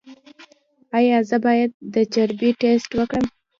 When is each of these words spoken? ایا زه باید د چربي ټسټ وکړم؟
ایا 0.97 1.17
زه 1.29 1.37
باید 1.45 1.71
د 1.93 1.95
چربي 2.13 2.49
ټسټ 2.59 2.91
وکړم؟ 2.95 3.25